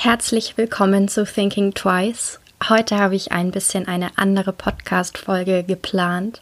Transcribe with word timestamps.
Herzlich 0.00 0.56
willkommen 0.56 1.08
zu 1.08 1.24
Thinking 1.24 1.74
Twice. 1.74 2.38
Heute 2.68 2.98
habe 2.98 3.16
ich 3.16 3.32
ein 3.32 3.50
bisschen 3.50 3.88
eine 3.88 4.12
andere 4.14 4.52
Podcast-Folge 4.52 5.64
geplant, 5.64 6.40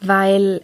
weil 0.00 0.62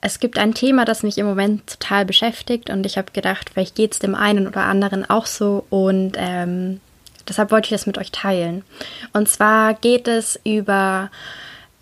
es 0.00 0.20
gibt 0.20 0.38
ein 0.38 0.54
Thema, 0.54 0.86
das 0.86 1.02
mich 1.02 1.18
im 1.18 1.26
Moment 1.26 1.66
total 1.66 2.06
beschäftigt 2.06 2.70
und 2.70 2.86
ich 2.86 2.96
habe 2.96 3.12
gedacht, 3.12 3.50
vielleicht 3.52 3.74
geht 3.74 3.92
es 3.92 3.98
dem 3.98 4.14
einen 4.14 4.46
oder 4.46 4.62
anderen 4.62 5.08
auch 5.10 5.26
so 5.26 5.66
und 5.68 6.12
ähm, 6.16 6.80
deshalb 7.28 7.50
wollte 7.50 7.66
ich 7.66 7.72
das 7.72 7.86
mit 7.86 7.98
euch 7.98 8.10
teilen. 8.10 8.64
Und 9.12 9.28
zwar 9.28 9.74
geht 9.74 10.08
es 10.08 10.40
über 10.44 11.10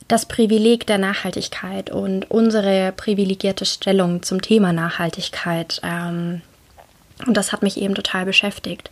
das 0.09 0.27
Privileg 0.27 0.89
der 0.89 0.99
Nachhaltigkeit 0.99 1.89
und 1.89 2.29
unsere 2.33 2.91
privilegierte 2.97 3.65
Stellung 3.65 4.25
zum 4.25 4.43
Thema 4.43 4.73
Nachhaltigkeit. 4.73 5.81
Ähm, 5.85 6.43
und 7.27 7.37
das 7.37 7.53
hat 7.53 7.63
mich 7.63 7.81
eben 7.81 7.95
total 7.95 8.25
beschäftigt 8.25 8.91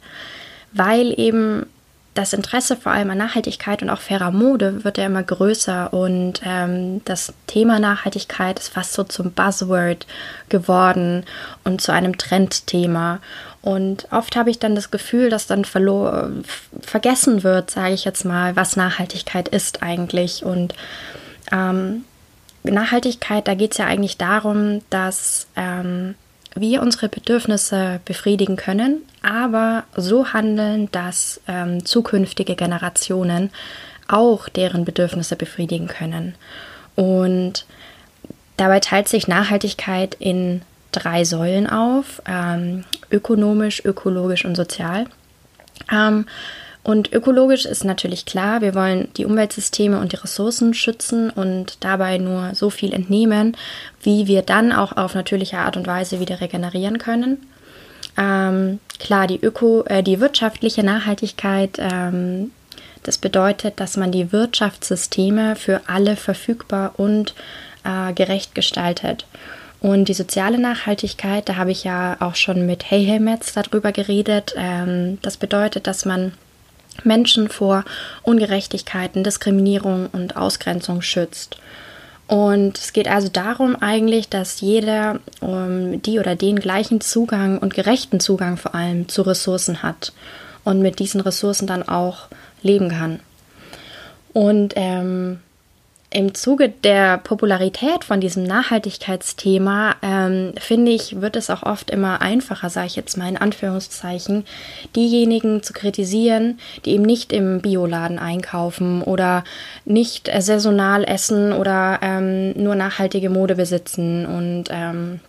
weil 0.77 1.19
eben 1.19 1.67
das 2.17 2.33
Interesse 2.33 2.77
vor 2.77 2.93
allem 2.93 3.11
an 3.11 3.19
Nachhaltigkeit 3.19 3.83
und 3.83 3.91
auch 3.91 4.01
fairer 4.01 4.31
Mode 4.31 4.85
wird 4.85 4.97
ja 4.97 5.05
immer 5.05 5.23
größer 5.23 5.93
und 5.93 6.41
ähm, 6.45 7.03
das 7.05 7.35
Thema 7.47 7.79
Nachhaltigkeit 7.79 8.59
ist 8.59 8.69
fast 8.69 8.95
so 8.95 9.05
zum 9.05 9.33
Buzzword 9.33 10.07
geworden 10.49 11.25
und 11.65 11.83
zu 11.83 11.93
einem 11.93 12.17
Trendthema. 12.17 13.21
Und 13.61 14.09
oft 14.13 14.37
habe 14.37 14.51
ich 14.51 14.59
dann 14.59 14.75
das 14.75 14.91
Gefühl, 14.91 15.29
dass 15.29 15.47
dann 15.47 15.65
vergessen 15.65 17.43
wird, 17.43 17.71
sage 17.71 17.95
ich 17.95 18.05
jetzt 18.05 18.25
mal, 18.25 18.57
was 18.57 18.77
Nachhaltigkeit 18.77 19.49
ist 19.49 19.83
eigentlich. 19.83 20.45
Und 20.45 20.75
ähm, 21.53 22.05
Nachhaltigkeit, 22.63 23.47
da 23.49 23.55
geht 23.55 23.73
es 23.73 23.79
ja 23.79 23.87
eigentlich 23.87 24.17
darum, 24.17 24.83
dass 24.89 25.49
ähm, 25.57 26.15
wir 26.57 26.83
unsere 26.83 27.09
Bedürfnisse 27.09 28.01
befriedigen 28.05 28.57
können, 28.57 29.03
aber 29.23 29.85
so 29.97 30.33
handeln, 30.33 30.91
dass 30.93 31.41
ähm, 31.49 31.85
zukünftige 31.85 32.57
Generationen 32.57 33.51
auch 34.09 34.49
deren 34.49 34.85
Bedürfnisse 34.85 35.37
befriedigen 35.37 35.89
können. 35.89 36.35
Und 36.95 37.67
dabei 38.57 38.81
teilt 38.81 39.09
sich 39.09 39.29
Nachhaltigkeit 39.29 40.17
in 40.19 40.63
drei 40.93 41.25
Säulen 41.25 41.69
auf, 41.69 42.23
ähm, 42.27 42.85
ökonomisch, 43.11 43.85
ökologisch 43.85 44.45
und 44.45 44.55
sozial. 44.55 45.07
Ähm, 45.93 46.27
und 46.87 47.13
ökologisch 47.13 47.65
ist 47.65 47.85
natürlich 47.85 48.27
klar, 48.27 48.61
wir 48.61 48.77
wollen 48.77 49.09
die 49.17 49.25
Umweltsysteme 49.25 49.99
und 49.99 50.13
die 50.13 50.17
Ressourcen 50.19 50.73
schützen 50.73 51.31
und 51.31 51.79
dabei 51.81 52.19
nur 52.19 52.55
so 52.55 52.71
viel 52.71 52.93
entnehmen, 52.93 53.57
wie 54.05 54.29
wir 54.29 54.43
dann 54.43 54.71
auch 54.71 54.97
auf 54.97 55.17
natürliche 55.17 55.59
Art 55.59 55.77
und 55.77 55.89
Weise 55.89 56.21
wieder 56.21 56.41
regenerieren 56.41 56.99
können. 56.99 57.39
Ähm, 58.17 58.79
klar, 59.01 59.27
die, 59.27 59.45
Öko, 59.45 59.83
äh, 59.87 60.05
die 60.05 60.21
wirtschaftliche 60.21 60.85
Nachhaltigkeit, 60.85 61.77
ähm, 61.81 62.53
das 63.03 63.19
bedeutet, 63.19 63.81
dass 63.81 63.97
man 63.97 64.13
die 64.13 64.31
Wirtschaftssysteme 64.31 65.57
für 65.57 65.81
alle 65.89 66.15
verfügbar 66.15 66.93
und 66.99 67.35
äh, 67.83 68.13
gerecht 68.13 68.55
gestaltet. 68.55 69.27
Und 69.81 70.05
die 70.05 70.15
soziale 70.15 70.59
Nachhaltigkeit, 70.59 71.49
da 71.49 71.57
habe 71.57 71.73
ich 71.73 71.83
ja 71.83 72.17
auch 72.21 72.37
schon 72.37 72.65
mit 72.65 72.89
Hey 72.89 73.05
Hey 73.05 73.19
Metz 73.19 73.55
darüber 73.55 73.91
geredet. 73.91 74.55
Ähm, 74.57 75.19
das 75.23 75.37
bedeutet, 75.37 75.89
dass 75.89 76.05
man 76.05 76.31
Menschen 77.05 77.49
vor 77.49 77.85
Ungerechtigkeiten, 78.23 79.25
Diskriminierung 79.25 80.09
und 80.13 80.37
Ausgrenzung 80.37 81.03
schützt. 81.03 81.57
Und 82.27 82.77
es 82.77 82.93
geht 82.93 83.09
also 83.09 83.29
darum 83.29 83.77
eigentlich, 83.81 84.29
dass 84.29 84.61
jeder 84.61 85.21
um, 85.41 86.03
die 86.03 86.19
oder 86.19 86.35
den 86.35 86.59
gleichen 86.59 87.01
Zugang 87.01 87.59
und 87.59 87.75
gerechten 87.75 88.19
Zugang 88.19 88.57
vor 88.57 88.75
allem 88.75 89.09
zu 89.09 89.23
Ressourcen 89.23 89.83
hat 89.83 90.13
und 90.65 90.81
mit 90.81 90.99
diesen 90.99 91.21
Ressourcen 91.21 91.69
dann 91.69 91.89
auch 91.89 92.27
leben 92.63 92.89
kann. 92.89 93.21
Und 94.33 94.75
ähm, 94.77 95.39
im 96.17 96.33
Zuge 96.33 96.71
der 96.71 97.19
Popularität 97.19 98.03
von 98.03 98.23
diesem 98.23 98.43
Nachhaltigkeitsthema, 98.45 99.97
ähm, 100.01 100.55
finde 100.59 100.93
ich, 100.93 101.21
wird 101.21 101.37
es 101.37 101.51
auch 101.51 101.63
oft 101.63 101.91
immer 101.91 102.23
einfacher, 102.23 102.71
sage 102.71 102.87
ich 102.87 102.97
jetzt 102.97 103.19
mal 103.19 103.29
in 103.29 103.37
Anführungszeichen, 103.37 104.47
diejenigen 104.97 105.63
zu 105.63 105.75
kritisieren, 105.75 106.59
die 106.87 106.93
eben 106.93 107.03
nicht 107.03 107.35
im 107.35 107.61
Bioladen 107.61 108.19
einkaufen 108.19 109.03
oder 109.03 109.45
nicht 109.85 110.31
saisonal 110.39 111.05
essen 111.05 111.53
oder 111.53 111.99
ähm, 112.01 112.53
nur 112.53 112.77
nachhaltige 112.77 113.29
Mode 113.29 113.55
besitzen 113.55 114.25
und 114.25 114.71
ähm, 114.71 115.21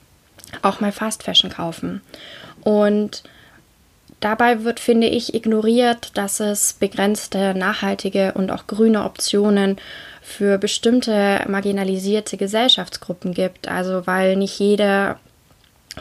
auch 0.61 0.79
mal 0.79 0.93
Fast 0.93 1.23
Fashion 1.23 1.51
kaufen. 1.51 2.01
Und 2.61 3.23
Dabei 4.19 4.63
wird, 4.63 4.79
finde 4.79 5.05
ich, 5.05 5.35
ignoriert, 5.35 6.17
dass 6.17 6.39
es 6.39 6.73
begrenzte 6.73 7.53
nachhaltige 7.53 8.33
und 8.33 8.51
auch 8.51 8.65
grüne 8.65 9.03
Optionen 9.03 9.77
für 10.27 10.57
bestimmte 10.57 11.45
marginalisierte 11.47 12.35
Gesellschaftsgruppen 12.35 13.33
gibt. 13.33 13.69
Also 13.69 14.05
weil 14.05 14.35
nicht 14.35 14.59
jeder 14.59 15.19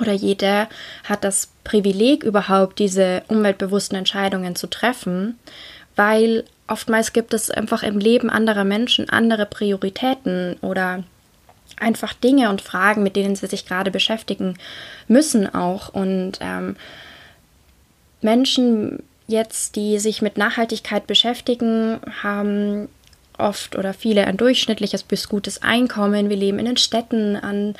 oder 0.01 0.13
jeder 0.13 0.69
hat 1.05 1.23
das 1.23 1.49
Privileg 1.63 2.25
überhaupt, 2.25 2.81
diese 2.81 3.23
umweltbewussten 3.29 3.97
Entscheidungen 3.97 4.57
zu 4.57 4.67
treffen, 4.67 5.39
weil 5.95 6.45
oftmals 6.67 7.13
gibt 7.13 7.35
es 7.35 7.53
einfach 7.53 7.85
im 7.85 8.01
Leben 8.01 8.29
anderer 8.29 8.65
Menschen 8.65 9.09
andere 9.09 9.47
Prioritäten 9.47 10.57
oder 10.61 11.05
einfach 11.79 12.13
Dinge 12.13 12.51
und 12.51 12.61
Fragen, 12.61 13.05
mit 13.05 13.15
denen 13.15 13.37
sie 13.37 13.47
sich 13.47 13.65
gerade 13.65 13.93
beschäftigen 13.93 14.59
müssen 15.07 15.55
auch. 15.55 15.89
Und 15.89 16.39
ähm, 16.41 16.75
Menschen 18.23 19.05
jetzt, 19.29 19.77
die 19.77 20.01
sich 20.01 20.21
mit 20.21 20.37
Nachhaltigkeit 20.37 21.07
beschäftigen, 21.07 22.01
haben 22.25 22.89
oft 23.39 23.77
oder 23.77 23.95
viele 23.95 24.27
ein 24.27 24.37
durchschnittliches 24.37 25.03
bis 25.03 25.29
gutes 25.29 25.63
Einkommen. 25.63 26.31
Wir 26.31 26.37
leben 26.37 26.59
in 26.59 26.67
den 26.67 26.77
Städten, 26.77 27.37
an, 27.37 27.75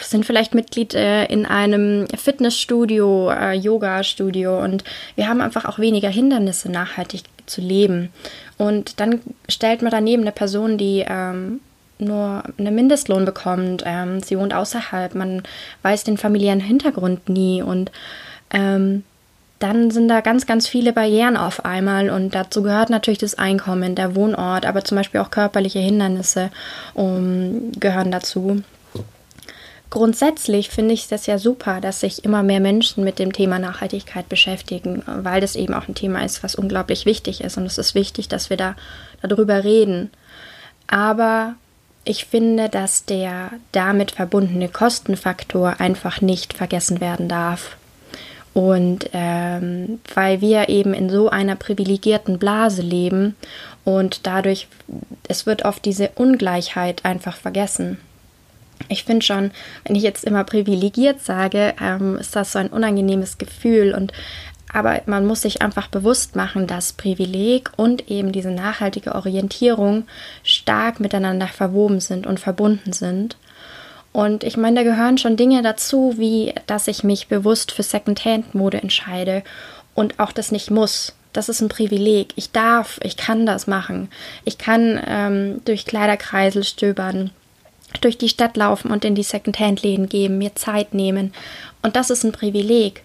sind 0.00 0.24
vielleicht 0.24 0.54
Mitglied 0.54 0.94
äh, 0.94 1.24
in 1.26 1.46
einem 1.46 2.06
Fitnessstudio, 2.16 3.30
äh, 3.30 3.52
Yoga-Studio 3.54 4.62
und 4.62 4.84
wir 5.14 5.28
haben 5.28 5.40
einfach 5.40 5.64
auch 5.64 5.78
weniger 5.78 6.08
Hindernisse, 6.08 6.70
nachhaltig 6.70 7.22
zu 7.46 7.60
leben. 7.60 8.10
Und 8.58 9.00
dann 9.00 9.20
stellt 9.48 9.82
man 9.82 9.90
daneben 9.90 10.22
eine 10.22 10.32
Person, 10.32 10.78
die 10.78 11.04
ähm, 11.06 11.60
nur 11.98 12.42
einen 12.58 12.74
Mindestlohn 12.74 13.24
bekommt. 13.24 13.82
Ähm, 13.86 14.20
sie 14.20 14.38
wohnt 14.38 14.54
außerhalb, 14.54 15.14
man 15.14 15.42
weiß 15.82 16.04
den 16.04 16.18
familiären 16.18 16.60
Hintergrund 16.60 17.28
nie 17.28 17.62
und 17.62 17.90
ähm, 18.50 19.04
dann 19.58 19.90
sind 19.90 20.08
da 20.08 20.20
ganz, 20.20 20.46
ganz 20.46 20.68
viele 20.68 20.92
Barrieren 20.92 21.36
auf 21.36 21.64
einmal 21.64 22.10
und 22.10 22.34
dazu 22.34 22.62
gehört 22.62 22.90
natürlich 22.90 23.18
das 23.18 23.36
Einkommen, 23.36 23.94
der 23.94 24.14
Wohnort, 24.14 24.66
aber 24.66 24.84
zum 24.84 24.96
Beispiel 24.96 25.20
auch 25.20 25.30
körperliche 25.30 25.78
Hindernisse 25.78 26.50
um, 26.94 27.72
gehören 27.78 28.10
dazu. 28.10 28.62
Grundsätzlich 29.88 30.68
finde 30.68 30.92
ich 30.94 31.08
das 31.08 31.26
ja 31.26 31.38
super, 31.38 31.80
dass 31.80 32.00
sich 32.00 32.24
immer 32.24 32.42
mehr 32.42 32.60
Menschen 32.60 33.04
mit 33.04 33.18
dem 33.18 33.32
Thema 33.32 33.58
Nachhaltigkeit 33.58 34.28
beschäftigen, 34.28 35.02
weil 35.06 35.40
das 35.40 35.56
eben 35.56 35.72
auch 35.74 35.88
ein 35.88 35.94
Thema 35.94 36.24
ist, 36.24 36.42
was 36.42 36.54
unglaublich 36.54 37.06
wichtig 37.06 37.40
ist 37.40 37.56
und 37.56 37.64
es 37.64 37.78
ist 37.78 37.94
wichtig, 37.94 38.28
dass 38.28 38.50
wir 38.50 38.56
da 38.56 38.74
darüber 39.22 39.64
reden. 39.64 40.10
Aber 40.86 41.54
ich 42.04 42.26
finde, 42.26 42.68
dass 42.68 43.04
der 43.04 43.50
damit 43.72 44.10
verbundene 44.10 44.68
Kostenfaktor 44.68 45.80
einfach 45.80 46.20
nicht 46.20 46.52
vergessen 46.52 47.00
werden 47.00 47.28
darf. 47.28 47.76
Und 48.56 49.10
ähm, 49.12 50.00
weil 50.14 50.40
wir 50.40 50.70
eben 50.70 50.94
in 50.94 51.10
so 51.10 51.28
einer 51.28 51.56
privilegierten 51.56 52.38
Blase 52.38 52.80
leben 52.80 53.36
und 53.84 54.26
dadurch, 54.26 54.66
es 55.28 55.44
wird 55.44 55.66
oft 55.66 55.84
diese 55.84 56.08
Ungleichheit 56.14 57.04
einfach 57.04 57.36
vergessen. 57.36 57.98
Ich 58.88 59.04
finde 59.04 59.26
schon, 59.26 59.50
wenn 59.84 59.94
ich 59.94 60.02
jetzt 60.02 60.24
immer 60.24 60.42
privilegiert 60.42 61.20
sage, 61.20 61.74
ähm, 61.78 62.16
ist 62.16 62.34
das 62.34 62.52
so 62.52 62.58
ein 62.58 62.68
unangenehmes 62.68 63.36
Gefühl 63.36 63.94
und 63.94 64.14
aber 64.72 65.02
man 65.04 65.26
muss 65.26 65.42
sich 65.42 65.60
einfach 65.60 65.88
bewusst 65.88 66.34
machen, 66.34 66.66
dass 66.66 66.94
Privileg 66.94 67.70
und 67.76 68.10
eben 68.10 68.32
diese 68.32 68.50
nachhaltige 68.50 69.14
Orientierung 69.14 70.04
stark 70.42 70.98
miteinander 70.98 71.48
verwoben 71.48 72.00
sind 72.00 72.26
und 72.26 72.40
verbunden 72.40 72.94
sind. 72.94 73.36
Und 74.16 74.44
ich 74.44 74.56
meine, 74.56 74.76
da 74.76 74.82
gehören 74.82 75.18
schon 75.18 75.36
Dinge 75.36 75.60
dazu, 75.60 76.14
wie 76.16 76.54
dass 76.66 76.88
ich 76.88 77.04
mich 77.04 77.28
bewusst 77.28 77.70
für 77.70 77.82
Secondhand-Mode 77.82 78.78
entscheide 78.82 79.42
und 79.94 80.18
auch 80.18 80.32
das 80.32 80.50
nicht 80.50 80.70
muss. 80.70 81.14
Das 81.34 81.50
ist 81.50 81.60
ein 81.60 81.68
Privileg. 81.68 82.32
Ich 82.34 82.50
darf, 82.50 82.98
ich 83.02 83.18
kann 83.18 83.44
das 83.44 83.66
machen. 83.66 84.08
Ich 84.46 84.56
kann 84.56 84.98
ähm, 85.06 85.60
durch 85.66 85.84
Kleiderkreisel 85.84 86.64
stöbern, 86.64 87.28
durch 88.00 88.16
die 88.16 88.30
Stadt 88.30 88.56
laufen 88.56 88.90
und 88.90 89.04
in 89.04 89.14
die 89.14 89.22
Secondhand-Läden 89.22 90.08
geben, 90.08 90.38
mir 90.38 90.54
Zeit 90.54 90.94
nehmen. 90.94 91.34
Und 91.82 91.94
das 91.94 92.08
ist 92.08 92.24
ein 92.24 92.32
Privileg. 92.32 93.02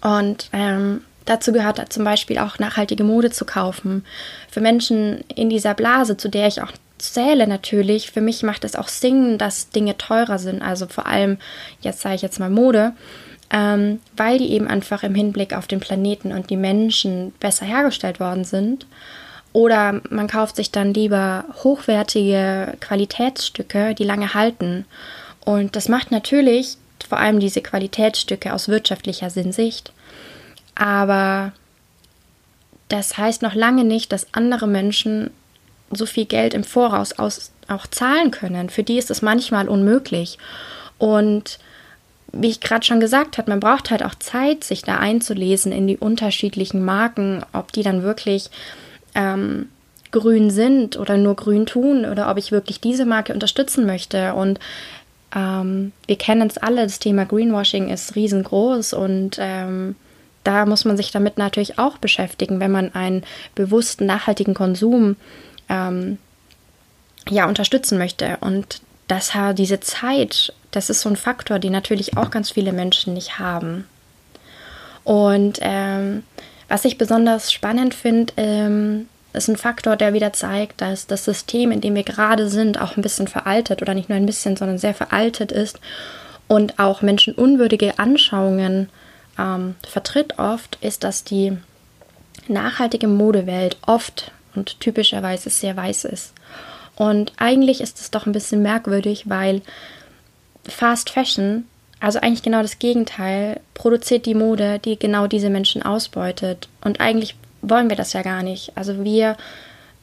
Und 0.00 0.48
ähm, 0.52 1.00
dazu 1.24 1.52
gehört 1.52 1.92
zum 1.92 2.04
Beispiel 2.04 2.38
auch 2.38 2.60
nachhaltige 2.60 3.02
Mode 3.02 3.32
zu 3.32 3.44
kaufen. 3.44 4.04
Für 4.48 4.60
Menschen 4.60 5.24
in 5.34 5.50
dieser 5.50 5.74
Blase, 5.74 6.16
zu 6.16 6.28
der 6.28 6.46
ich 6.46 6.62
auch 6.62 6.70
zähle 7.02 7.46
natürlich. 7.46 8.10
Für 8.10 8.20
mich 8.20 8.42
macht 8.42 8.64
es 8.64 8.76
auch 8.76 8.88
Sinn, 8.88 9.38
dass 9.38 9.70
Dinge 9.70 9.98
teurer 9.98 10.38
sind. 10.38 10.62
Also 10.62 10.86
vor 10.86 11.06
allem, 11.06 11.38
jetzt 11.80 12.00
sage 12.00 12.14
ich 12.14 12.22
jetzt 12.22 12.40
mal 12.40 12.50
Mode. 12.50 12.92
ähm, 13.52 14.00
weil 14.16 14.38
die 14.38 14.50
eben 14.52 14.66
einfach 14.66 15.02
im 15.02 15.14
Hinblick 15.14 15.52
auf 15.54 15.66
den 15.66 15.78
Planeten 15.78 16.32
und 16.32 16.48
die 16.48 16.56
Menschen 16.56 17.32
besser 17.38 17.66
hergestellt 17.66 18.18
worden 18.18 18.44
sind. 18.44 18.86
Oder 19.52 20.00
man 20.08 20.26
kauft 20.28 20.56
sich 20.56 20.70
dann 20.70 20.94
lieber 20.94 21.44
hochwertige 21.62 22.74
Qualitätsstücke, 22.80 23.94
die 23.94 24.04
lange 24.04 24.32
halten. 24.32 24.86
Und 25.44 25.76
das 25.76 25.90
macht 25.90 26.10
natürlich 26.10 26.78
vor 27.06 27.18
allem 27.18 27.38
diese 27.40 27.60
Qualitätsstücke 27.60 28.54
aus 28.54 28.68
wirtschaftlicher 28.68 29.28
Sicht. 29.28 29.92
Aber 30.74 31.52
das 32.88 33.18
heißt 33.18 33.42
noch 33.42 33.54
lange 33.54 33.84
nicht, 33.84 34.12
dass 34.12 34.32
andere 34.32 34.66
Menschen 34.66 35.30
so 35.92 36.06
viel 36.06 36.26
Geld 36.26 36.54
im 36.54 36.64
Voraus 36.64 37.12
aus, 37.18 37.52
auch 37.68 37.86
zahlen 37.86 38.30
können. 38.30 38.70
Für 38.70 38.82
die 38.82 38.98
ist 38.98 39.10
es 39.10 39.22
manchmal 39.22 39.68
unmöglich. 39.68 40.38
Und 40.98 41.58
wie 42.32 42.48
ich 42.48 42.60
gerade 42.60 42.84
schon 42.84 43.00
gesagt 43.00 43.38
habe, 43.38 43.50
man 43.50 43.60
braucht 43.60 43.90
halt 43.90 44.02
auch 44.02 44.14
Zeit, 44.14 44.64
sich 44.64 44.82
da 44.82 44.96
einzulesen 44.96 45.70
in 45.70 45.86
die 45.86 45.98
unterschiedlichen 45.98 46.84
Marken, 46.84 47.44
ob 47.52 47.72
die 47.72 47.82
dann 47.82 48.02
wirklich 48.02 48.50
ähm, 49.14 49.68
grün 50.10 50.50
sind 50.50 50.96
oder 50.96 51.16
nur 51.16 51.36
grün 51.36 51.66
tun 51.66 52.04
oder 52.04 52.30
ob 52.30 52.38
ich 52.38 52.52
wirklich 52.52 52.80
diese 52.80 53.04
Marke 53.04 53.34
unterstützen 53.34 53.84
möchte. 53.84 54.34
Und 54.34 54.60
ähm, 55.34 55.92
wir 56.06 56.16
kennen 56.16 56.48
es 56.48 56.58
alle, 56.58 56.84
das 56.84 56.98
Thema 56.98 57.24
Greenwashing 57.24 57.88
ist 57.88 58.16
riesengroß 58.16 58.92
und 58.94 59.36
ähm, 59.38 59.96
da 60.44 60.66
muss 60.66 60.84
man 60.84 60.96
sich 60.96 61.10
damit 61.12 61.38
natürlich 61.38 61.78
auch 61.78 61.98
beschäftigen, 61.98 62.60
wenn 62.60 62.72
man 62.72 62.94
einen 62.94 63.22
bewussten, 63.54 64.06
nachhaltigen 64.06 64.54
Konsum 64.54 65.16
ähm, 65.72 66.18
ja, 67.28 67.46
unterstützen 67.46 67.98
möchte. 67.98 68.36
Und 68.40 68.82
das 69.08 69.32
diese 69.54 69.80
Zeit, 69.80 70.52
das 70.70 70.90
ist 70.90 71.00
so 71.00 71.08
ein 71.08 71.16
Faktor, 71.16 71.58
den 71.58 71.72
natürlich 71.72 72.16
auch 72.16 72.30
ganz 72.30 72.50
viele 72.50 72.72
Menschen 72.72 73.14
nicht 73.14 73.38
haben. 73.38 73.86
Und 75.04 75.58
ähm, 75.62 76.22
was 76.68 76.84
ich 76.84 76.98
besonders 76.98 77.52
spannend 77.52 77.94
finde, 77.94 78.32
ähm, 78.36 79.08
ist 79.32 79.48
ein 79.48 79.56
Faktor, 79.56 79.96
der 79.96 80.12
wieder 80.12 80.32
zeigt, 80.32 80.80
dass 80.80 81.06
das 81.06 81.24
System, 81.24 81.72
in 81.72 81.80
dem 81.80 81.94
wir 81.94 82.04
gerade 82.04 82.48
sind, 82.48 82.80
auch 82.80 82.96
ein 82.96 83.02
bisschen 83.02 83.28
veraltet 83.28 83.82
oder 83.82 83.94
nicht 83.94 84.08
nur 84.08 84.16
ein 84.16 84.26
bisschen, 84.26 84.56
sondern 84.56 84.78
sehr 84.78 84.94
veraltet 84.94 85.52
ist 85.52 85.80
und 86.48 86.78
auch 86.78 87.02
menschenunwürdige 87.02 87.98
Anschauungen 87.98 88.90
ähm, 89.38 89.74
vertritt 89.88 90.38
oft, 90.38 90.76
ist, 90.82 91.02
dass 91.02 91.24
die 91.24 91.56
nachhaltige 92.46 93.08
Modewelt 93.08 93.78
oft 93.86 94.32
und 94.54 94.80
typischerweise 94.80 95.50
sehr 95.50 95.76
weiß 95.76 96.04
ist. 96.04 96.32
Und 96.96 97.32
eigentlich 97.36 97.80
ist 97.80 98.00
es 98.00 98.10
doch 98.10 98.26
ein 98.26 98.32
bisschen 98.32 98.62
merkwürdig, 98.62 99.28
weil 99.28 99.62
Fast 100.68 101.10
Fashion, 101.10 101.64
also 102.00 102.20
eigentlich 102.20 102.42
genau 102.42 102.62
das 102.62 102.78
Gegenteil, 102.78 103.60
produziert 103.74 104.26
die 104.26 104.34
Mode, 104.34 104.78
die 104.78 104.98
genau 104.98 105.26
diese 105.26 105.50
Menschen 105.50 105.82
ausbeutet. 105.82 106.68
Und 106.82 107.00
eigentlich 107.00 107.34
wollen 107.62 107.88
wir 107.88 107.96
das 107.96 108.12
ja 108.12 108.22
gar 108.22 108.42
nicht. 108.42 108.72
Also 108.76 109.04
wir 109.04 109.36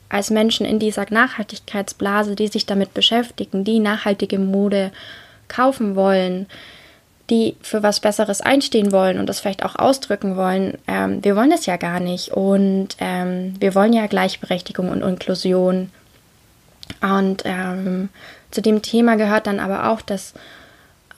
als 0.09 0.31
Menschen 0.31 0.65
in 0.65 0.79
dieser 0.79 1.05
Nachhaltigkeitsblase, 1.09 2.35
die 2.35 2.47
sich 2.47 2.65
damit 2.65 2.93
beschäftigen, 2.93 3.63
die 3.63 3.79
nachhaltige 3.79 4.39
Mode 4.39 4.91
kaufen 5.47 5.95
wollen, 5.95 6.47
die 7.29 7.55
für 7.61 7.83
was 7.83 7.99
Besseres 7.99 8.41
einstehen 8.41 8.91
wollen 8.91 9.19
und 9.19 9.27
das 9.27 9.39
vielleicht 9.39 9.63
auch 9.63 9.75
ausdrücken 9.75 10.35
wollen, 10.35 10.77
ähm, 10.87 11.23
wir 11.23 11.35
wollen 11.35 11.49
das 11.49 11.65
ja 11.65 11.77
gar 11.77 11.99
nicht. 11.99 12.31
Und 12.31 12.89
ähm, 12.99 13.55
wir 13.59 13.75
wollen 13.75 13.93
ja 13.93 14.07
Gleichberechtigung 14.07 14.89
und 14.89 15.01
Inklusion. 15.01 15.91
Und 17.01 17.43
ähm, 17.45 18.09
zu 18.51 18.61
dem 18.61 18.81
Thema 18.81 19.15
gehört 19.15 19.47
dann 19.47 19.59
aber 19.59 19.89
auch, 19.89 20.01
dass 20.01 20.33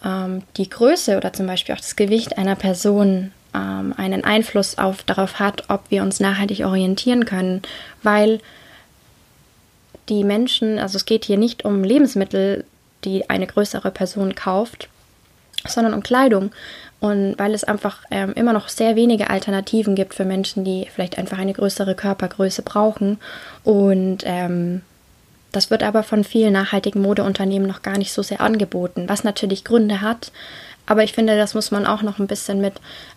ähm, 0.04 0.44
die 0.58 0.70
Größe 0.70 1.18
oder 1.18 1.32
zum 1.34 1.48
Beispiel 1.48 1.76
auch 1.76 1.80
das 1.80 1.96
Gewicht 1.96 2.38
einer 2.38 2.56
Person 2.56 3.32
ähm, 3.54 3.94
einen 3.96 4.24
Einfluss 4.24 4.78
auf, 4.78 5.04
darauf 5.04 5.40
hat, 5.40 5.70
ob 5.70 5.90
wir 5.90 6.04
uns 6.04 6.20
nachhaltig 6.20 6.66
orientieren 6.66 7.26
können, 7.26 7.62
weil 8.04 8.40
die 10.10 10.24
Menschen, 10.24 10.78
also 10.78 10.98
es 10.98 11.06
geht 11.06 11.26
hier 11.26 11.38
nicht 11.38 11.64
um 11.64 11.84
Lebensmittel, 11.84 12.66
die 13.06 13.30
eine 13.30 13.48
größere 13.48 13.92
Person 13.92 14.36
kauft, 14.36 14.90
sondern 15.68 15.94
um 15.94 16.04
Kleidung. 16.04 16.52
Und 17.00 17.34
weil 17.40 17.56
es 17.56 17.64
einfach 17.64 18.00
ähm, 18.12 18.34
immer 18.34 18.54
noch 18.54 18.70
sehr 18.70 18.96
wenige 18.96 19.30
Alternativen 19.30 19.96
gibt 19.96 20.14
für 20.14 20.26
Menschen, 20.26 20.64
die 20.64 20.88
vielleicht 20.94 21.18
einfach 21.18 21.40
eine 21.40 21.54
größere 21.54 21.96
Körpergröße 21.96 22.62
brauchen. 22.62 23.20
Und 23.64 24.20
ähm, 24.24 24.82
das 25.52 25.72
wird 25.72 25.84
aber 25.84 26.04
von 26.04 26.24
vielen 26.24 26.54
nachhaltigen 26.54 27.02
Modeunternehmen 27.02 27.68
noch 27.68 27.82
gar 27.82 27.98
nicht 27.98 28.14
so 28.14 28.22
sehr 28.22 28.40
angeboten, 28.40 29.10
was 29.10 29.24
natürlich 29.24 29.64
Gründe 29.64 30.02
hat. 30.02 30.32
Aber 30.86 31.04
ich 31.04 31.14
finde, 31.14 31.38
das 31.38 31.54
muss 31.54 31.72
man 31.72 31.86
auch 31.86 32.02
noch 32.02 32.20
ein 32.20 32.28
bisschen 32.28 32.62
mit 32.62 32.74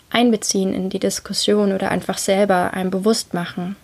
einbeziehen 0.09 0.73
in 0.73 0.89
die 0.89 0.99
Diskussion 0.99 1.71
oder 1.71 1.91
einfach 1.91 2.17
selber 2.17 2.73
einem 2.73 2.89
bewusst 2.89 3.33
machen. 3.33 3.75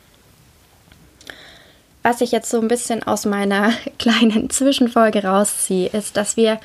Was 2.04 2.22
ich 2.22 2.31
jetzt 2.31 2.50
so 2.50 2.60
ein 2.60 2.68
bisschen 2.68 3.04
aus 3.04 3.25
meiner 3.25 3.72
kleinen 4.00 4.50
Zwischenfolge 4.50 5.24
rausziehe, 5.24 5.90
ist, 5.90 6.18
dass 6.18 6.38
wir 6.38 6.60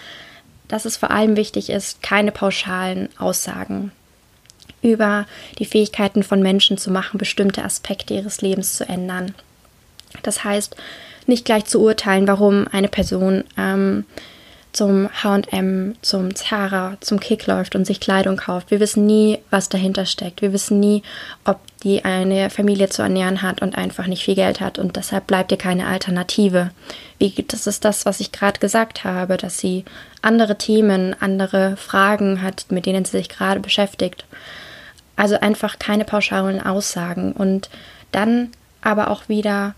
dass 0.68 0.84
es 0.84 0.96
vor 0.96 1.10
allem 1.10 1.36
wichtig 1.36 1.70
ist, 1.70 2.02
keine 2.02 2.32
pauschalen 2.32 3.08
Aussagen 3.18 3.92
über 4.82 5.26
die 5.58 5.64
Fähigkeiten 5.64 6.22
von 6.22 6.42
Menschen 6.42 6.78
zu 6.78 6.90
machen, 6.90 7.18
bestimmte 7.18 7.64
Aspekte 7.64 8.14
ihres 8.14 8.40
Lebens 8.40 8.76
zu 8.76 8.88
ändern. 8.88 9.34
Das 10.22 10.44
heißt, 10.44 10.76
nicht 11.26 11.44
gleich 11.44 11.64
zu 11.64 11.80
urteilen, 11.80 12.28
warum 12.28 12.68
eine 12.70 12.88
Person 12.88 13.44
ähm, 13.56 14.04
zum 14.76 15.08
HM, 15.22 15.94
zum 16.02 16.34
Zara, 16.34 16.98
zum 17.00 17.18
Kick 17.18 17.46
läuft 17.46 17.74
und 17.74 17.86
sich 17.86 17.98
Kleidung 17.98 18.36
kauft. 18.36 18.70
Wir 18.70 18.78
wissen 18.78 19.06
nie, 19.06 19.38
was 19.48 19.70
dahinter 19.70 20.04
steckt. 20.04 20.42
Wir 20.42 20.52
wissen 20.52 20.78
nie, 20.80 21.02
ob 21.46 21.60
die 21.82 22.04
eine 22.04 22.50
Familie 22.50 22.90
zu 22.90 23.00
ernähren 23.00 23.40
hat 23.40 23.62
und 23.62 23.78
einfach 23.78 24.06
nicht 24.06 24.22
viel 24.22 24.34
Geld 24.34 24.60
hat 24.60 24.78
und 24.78 24.96
deshalb 24.96 25.26
bleibt 25.26 25.50
ihr 25.50 25.56
keine 25.56 25.86
Alternative. 25.86 26.72
Wie, 27.18 27.32
das 27.48 27.66
ist 27.66 27.86
das, 27.86 28.04
was 28.04 28.20
ich 28.20 28.32
gerade 28.32 28.60
gesagt 28.60 29.04
habe, 29.04 29.38
dass 29.38 29.56
sie 29.58 29.86
andere 30.20 30.58
Themen, 30.58 31.16
andere 31.18 31.78
Fragen 31.78 32.42
hat, 32.42 32.66
mit 32.68 32.84
denen 32.84 33.06
sie 33.06 33.16
sich 33.16 33.30
gerade 33.30 33.60
beschäftigt. 33.60 34.26
Also 35.16 35.40
einfach 35.40 35.78
keine 35.78 36.04
pauschalen 36.04 36.60
Aussagen 36.60 37.32
und 37.32 37.70
dann 38.12 38.50
aber 38.82 39.10
auch 39.10 39.30
wieder 39.30 39.74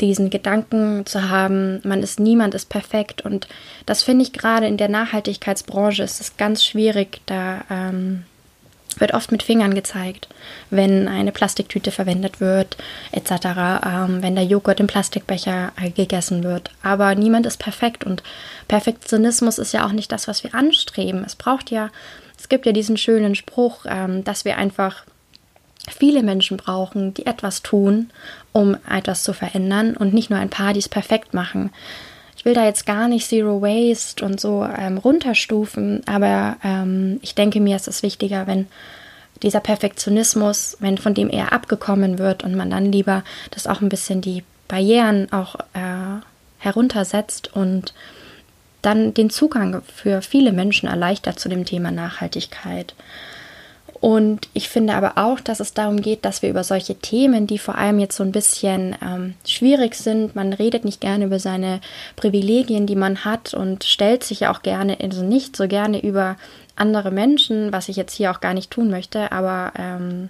diesen 0.00 0.30
Gedanken 0.30 1.06
zu 1.06 1.28
haben, 1.28 1.80
man 1.84 2.02
ist 2.02 2.20
niemand 2.20 2.54
ist 2.54 2.68
perfekt 2.68 3.22
und 3.22 3.48
das 3.86 4.02
finde 4.02 4.22
ich 4.24 4.32
gerade 4.32 4.66
in 4.66 4.76
der 4.76 4.88
Nachhaltigkeitsbranche 4.88 6.02
ist 6.02 6.20
es 6.20 6.36
ganz 6.36 6.64
schwierig, 6.64 7.20
da 7.26 7.62
ähm, 7.70 8.24
wird 9.00 9.14
oft 9.14 9.32
mit 9.32 9.42
Fingern 9.42 9.74
gezeigt, 9.74 10.28
wenn 10.70 11.08
eine 11.08 11.32
Plastiktüte 11.32 11.90
verwendet 11.90 12.40
wird, 12.40 12.76
etc., 13.12 13.30
ähm, 13.84 14.22
wenn 14.22 14.34
der 14.34 14.44
Joghurt 14.44 14.80
im 14.80 14.86
Plastikbecher 14.86 15.72
äh, 15.80 15.90
gegessen 15.90 16.42
wird. 16.42 16.70
Aber 16.82 17.14
niemand 17.14 17.46
ist 17.46 17.58
perfekt 17.58 18.04
und 18.04 18.22
Perfektionismus 18.66 19.58
ist 19.58 19.72
ja 19.72 19.86
auch 19.86 19.92
nicht 19.92 20.12
das, 20.12 20.28
was 20.28 20.42
wir 20.44 20.54
anstreben. 20.54 21.24
Es 21.24 21.36
braucht 21.36 21.70
ja, 21.70 21.90
es 22.38 22.48
gibt 22.48 22.66
ja 22.66 22.72
diesen 22.72 22.96
schönen 22.96 23.34
Spruch, 23.34 23.84
ähm, 23.88 24.24
dass 24.24 24.44
wir 24.44 24.56
einfach 24.56 25.04
viele 25.90 26.22
Menschen 26.22 26.56
brauchen, 26.56 27.14
die 27.14 27.26
etwas 27.26 27.62
tun, 27.62 28.10
um 28.52 28.76
etwas 28.88 29.22
zu 29.22 29.32
verändern 29.32 29.96
und 29.96 30.14
nicht 30.14 30.30
nur 30.30 30.38
ein 30.38 30.50
paar, 30.50 30.72
die 30.72 30.80
es 30.80 30.88
perfekt 30.88 31.34
machen. 31.34 31.70
Ich 32.36 32.44
will 32.44 32.54
da 32.54 32.64
jetzt 32.64 32.86
gar 32.86 33.08
nicht 33.08 33.26
Zero 33.26 33.60
Waste 33.62 34.24
und 34.24 34.40
so 34.40 34.64
ähm, 34.64 34.98
runterstufen, 34.98 36.02
aber 36.06 36.56
ähm, 36.62 37.18
ich 37.22 37.34
denke 37.34 37.60
mir, 37.60 37.76
es 37.76 37.88
ist 37.88 38.02
wichtiger, 38.02 38.46
wenn 38.46 38.68
dieser 39.42 39.60
Perfektionismus, 39.60 40.76
wenn 40.80 40.98
von 40.98 41.14
dem 41.14 41.30
eher 41.30 41.52
abgekommen 41.52 42.18
wird 42.18 42.44
und 42.44 42.54
man 42.54 42.70
dann 42.70 42.92
lieber 42.92 43.24
das 43.50 43.66
auch 43.66 43.80
ein 43.80 43.88
bisschen 43.88 44.20
die 44.20 44.44
Barrieren 44.68 45.32
auch 45.32 45.56
äh, 45.74 46.20
heruntersetzt 46.58 47.54
und 47.54 47.94
dann 48.82 49.14
den 49.14 49.30
Zugang 49.30 49.82
für 49.92 50.22
viele 50.22 50.52
Menschen 50.52 50.88
erleichtert 50.88 51.40
zu 51.40 51.48
dem 51.48 51.64
Thema 51.64 51.90
Nachhaltigkeit. 51.90 52.94
Und 54.00 54.48
ich 54.52 54.68
finde 54.68 54.94
aber 54.94 55.12
auch, 55.16 55.40
dass 55.40 55.58
es 55.58 55.74
darum 55.74 56.00
geht, 56.00 56.24
dass 56.24 56.42
wir 56.42 56.50
über 56.50 56.62
solche 56.62 56.94
Themen, 56.94 57.46
die 57.48 57.58
vor 57.58 57.76
allem 57.76 57.98
jetzt 57.98 58.16
so 58.16 58.22
ein 58.22 58.32
bisschen 58.32 58.94
ähm, 59.02 59.34
schwierig 59.44 59.96
sind, 59.96 60.36
man 60.36 60.52
redet 60.52 60.84
nicht 60.84 61.00
gerne 61.00 61.24
über 61.24 61.40
seine 61.40 61.80
Privilegien, 62.14 62.86
die 62.86 62.96
man 62.96 63.24
hat 63.24 63.54
und 63.54 63.82
stellt 63.84 64.22
sich 64.22 64.46
auch 64.46 64.62
gerne, 64.62 64.98
also 65.02 65.24
nicht 65.24 65.56
so 65.56 65.66
gerne 65.66 66.00
über 66.00 66.36
andere 66.76 67.10
Menschen, 67.10 67.72
was 67.72 67.88
ich 67.88 67.96
jetzt 67.96 68.14
hier 68.14 68.30
auch 68.30 68.40
gar 68.40 68.54
nicht 68.54 68.70
tun 68.70 68.88
möchte, 68.88 69.32
aber 69.32 69.72
ähm, 69.76 70.28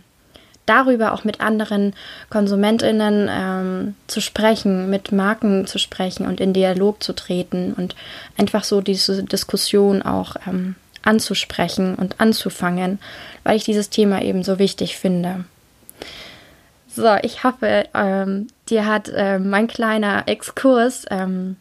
darüber 0.64 1.12
auch 1.12 1.25
mit 1.25 1.40
anderen 1.40 1.94
KonsumentInnen 2.30 3.28
ähm, 3.30 3.94
zu 4.06 4.20
sprechen, 4.20 4.90
mit 4.90 5.12
Marken 5.12 5.66
zu 5.66 5.78
sprechen 5.78 6.26
und 6.26 6.40
in 6.40 6.52
Dialog 6.52 7.02
zu 7.02 7.14
treten 7.14 7.75
und 7.75 7.94
einfach 8.37 8.64
so 8.64 8.80
diese 8.80 9.22
Diskussion 9.25 10.02
auch 10.02 10.37
ähm, 10.46 10.75
anzusprechen 11.02 11.95
und 11.95 12.21
anzufangen, 12.21 12.99
weil 13.45 13.57
ich 13.57 13.64
dieses 13.64 13.90
Thema 13.90 14.23
eben 14.23 14.43
so 14.43 14.59
wichtig 14.59 14.97
finde. 14.97 15.45
So, 16.88 17.14
ich 17.23 17.45
hoffe, 17.45 17.87
ähm, 17.95 18.49
dir 18.69 18.87
hat 18.87 19.09
äh, 19.09 19.38
mein 19.38 19.69
kleiner 19.69 20.25
Exkurs 20.26 21.05
ähm, 21.11 21.57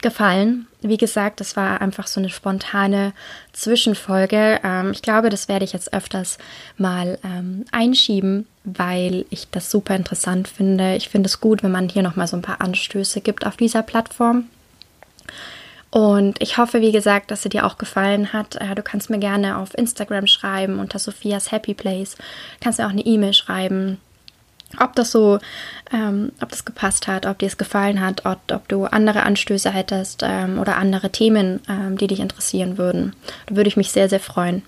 gefallen. 0.00 0.66
Wie 0.80 0.96
gesagt, 0.96 1.40
das 1.40 1.56
war 1.56 1.80
einfach 1.80 2.06
so 2.06 2.20
eine 2.20 2.30
spontane 2.30 3.12
Zwischenfolge. 3.52 4.60
Ähm, 4.62 4.92
ich 4.92 5.02
glaube, 5.02 5.28
das 5.28 5.48
werde 5.48 5.64
ich 5.64 5.72
jetzt 5.72 5.92
öfters 5.92 6.38
mal 6.78 7.18
ähm, 7.24 7.64
einschieben, 7.72 8.46
weil 8.64 9.26
ich 9.30 9.48
das 9.50 9.70
super 9.70 9.96
interessant 9.96 10.48
finde. 10.48 10.94
Ich 10.96 11.08
finde 11.08 11.26
es 11.26 11.40
gut, 11.40 11.62
wenn 11.62 11.72
man 11.72 11.88
hier 11.88 12.02
nochmal 12.02 12.28
so 12.28 12.36
ein 12.36 12.42
paar 12.42 12.60
Anstöße 12.60 13.20
gibt 13.20 13.46
auf 13.46 13.56
dieser 13.56 13.82
Plattform. 13.82 14.44
Und 15.90 16.40
ich 16.40 16.56
hoffe, 16.56 16.80
wie 16.80 16.92
gesagt, 16.92 17.30
dass 17.30 17.42
sie 17.42 17.48
dir 17.48 17.66
auch 17.66 17.76
gefallen 17.76 18.32
hat. 18.32 18.56
Äh, 18.56 18.74
du 18.74 18.82
kannst 18.82 19.10
mir 19.10 19.18
gerne 19.18 19.58
auf 19.58 19.76
Instagram 19.76 20.26
schreiben 20.26 20.78
unter 20.78 20.98
Sophias 20.98 21.50
Happy 21.50 21.74
Place. 21.74 22.14
Du 22.14 22.24
kannst 22.60 22.78
mir 22.78 22.86
auch 22.86 22.90
eine 22.90 23.04
E-Mail 23.04 23.34
schreiben 23.34 23.98
ob 24.78 24.94
das 24.94 25.10
so, 25.10 25.38
ähm, 25.92 26.32
ob 26.40 26.50
das 26.50 26.64
gepasst 26.64 27.08
hat, 27.08 27.26
ob 27.26 27.38
dir 27.38 27.46
es 27.46 27.58
gefallen 27.58 28.00
hat, 28.00 28.24
ob, 28.24 28.38
ob 28.52 28.68
du 28.68 28.84
andere 28.84 29.22
Anstöße 29.22 29.70
hättest 29.70 30.20
ähm, 30.22 30.58
oder 30.58 30.76
andere 30.76 31.10
Themen, 31.10 31.60
ähm, 31.68 31.98
die 31.98 32.06
dich 32.06 32.20
interessieren 32.20 32.78
würden. 32.78 33.16
Da 33.46 33.56
würde 33.56 33.68
ich 33.68 33.76
mich 33.76 33.90
sehr, 33.90 34.08
sehr 34.08 34.20
freuen. 34.20 34.62